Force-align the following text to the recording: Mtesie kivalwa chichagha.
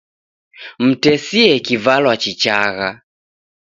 Mtesie 0.85 1.51
kivalwa 1.65 2.13
chichagha. 2.21 2.89